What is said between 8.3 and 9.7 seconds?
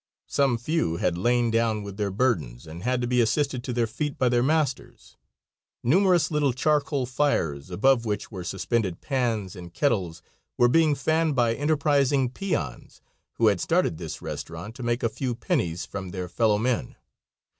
were suspended pans